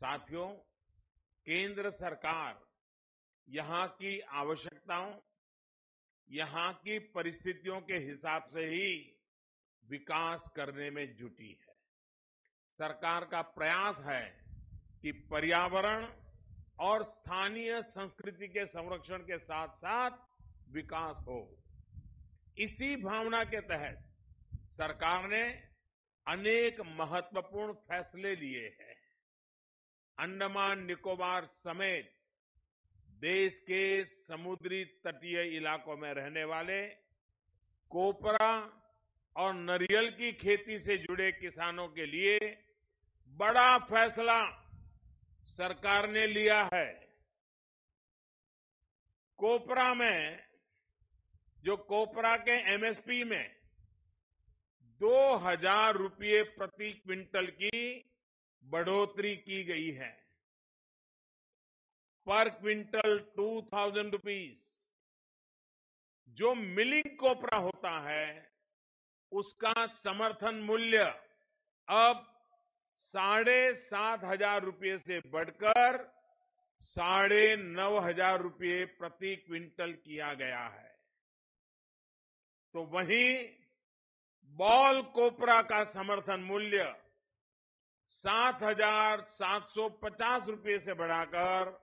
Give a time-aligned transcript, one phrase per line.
[0.00, 0.48] साथियों,
[1.46, 2.60] केंद्र सरकार
[3.48, 5.12] यहाँ की आवश्यकताओं,
[6.30, 9.16] यहाँ की परिस्थितियों के हिसाब से ही
[9.84, 11.74] विकास करने में जुटी है।
[12.78, 14.24] सरकार का प्रयास है
[15.02, 16.06] कि पर्यावरण
[16.80, 20.10] और स्थानीय संस्कृति के संरक्षण के साथ साथ
[20.72, 21.40] विकास हो।
[22.58, 24.08] इसी भावना के तहत
[24.70, 25.42] सरकार ने
[26.26, 28.99] अनेक महत्वपूर्ण फैसले लिए हैं।
[30.20, 32.10] अंडमान निकोबार समेत
[33.20, 36.80] देश के समुद्री तटीय इलाकों में रहने वाले,
[37.90, 38.52] कोपरा
[39.36, 42.38] और नरियल की खेती से जुड़े किसानों के लिए
[43.36, 44.40] बड़ा फैसला
[45.46, 46.88] सरकार ने लिया है।
[49.38, 50.38] कोपरा में,
[51.64, 53.44] जो कोपरा के एमएसपी में
[55.00, 57.80] दो हज़ार रुपये प्रति क्विंटल की
[58.64, 60.10] बढ़ोतरी की गई है।
[62.26, 64.68] पर क्विंटल टू थाउज़ेंड रुपीज़
[66.28, 68.50] जो मिलिंग कोपरा होता है,
[69.32, 71.04] उसका समर्थन मूल्य
[71.88, 72.26] अब
[72.96, 75.98] साढ़े सात हज़ार रुपये से बढ़कर
[76.82, 80.88] साढ़े नौ हज़ार रुपये प्रति क्विंटल किया गया है।
[82.74, 83.34] तो वहीं
[84.54, 86.84] बॉल कोपरा का समर्थन मूल्य
[88.12, 91.78] सात हज़ार सात सौ पचास रुपये से बढ़ाकर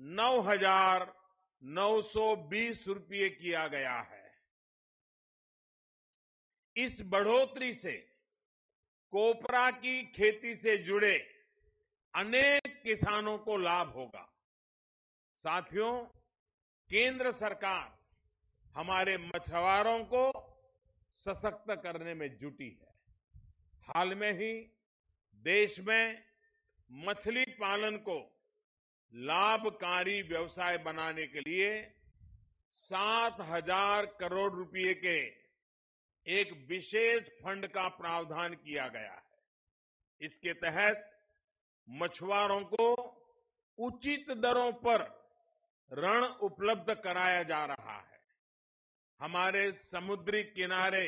[0.00, 1.12] नौ हज़ार
[1.62, 4.24] नौ सौ बीस रुपये किया गया है।
[6.76, 7.92] इस बढ़ोतरी से
[9.12, 11.16] कोपरा की खेती से जुड़े
[12.14, 14.26] अनेक किसानों को लाभ होगा।
[15.40, 15.92] साथियों,
[16.90, 17.94] केंद्र सरकार
[18.74, 20.22] हमारे मछुआरों को
[21.22, 22.94] सशक्त करने में जुटी है।
[23.88, 24.52] हाल में ही
[25.46, 26.22] देश में
[26.90, 28.14] मछली पालन को
[29.12, 31.68] लाभकारी व्यवसाय बनाने के लिए
[32.72, 35.18] सात हज़ार करोड़ रुपए के
[36.26, 39.24] एक विशेष फंड का प्रावधान किया गया है।
[40.20, 41.04] इसके तहत
[41.88, 42.88] मछुआरों को
[43.78, 45.04] उचित दरों पर
[45.92, 48.18] ऋण उपलब्ध कराया जा रहा है।
[49.20, 51.06] हमारे समुद्री किनारे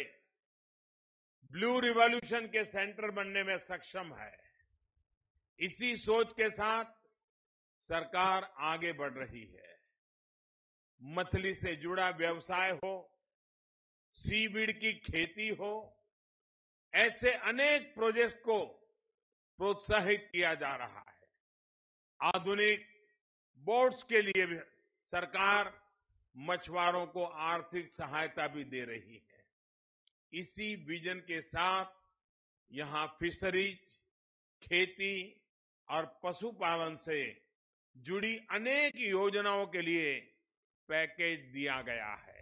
[1.45, 4.37] ब्लू रिवॉल्यूशन के सेंटर बनने में सक्षम है।
[5.59, 6.85] इसी सोच के साथ
[7.79, 9.69] सरकार आगे बढ़ रही है।
[11.03, 13.15] मछली से जुड़ा व्यवसाय हो,
[14.13, 16.05] सीवीड की खेती हो,
[16.95, 18.65] ऐसे अनेक प्रोजेक्ट को
[19.59, 21.29] प्रोत्साहित किया जा रहा है।
[22.21, 22.87] आधुनिक
[23.59, 24.59] बोट्स के लिए भी
[25.13, 25.73] सरकार
[26.37, 29.38] मछुआरों को आर्थिक सहायता भी दे रही है।
[30.33, 31.87] इसी विजन के साथ
[32.71, 33.79] यहाँ फिशरीज,
[34.63, 35.15] खेती
[35.89, 37.21] और पशुपालन से
[37.97, 40.15] जुड़ी अनेक योजनाओं के लिए
[40.89, 42.38] पैकेज दिया गया है।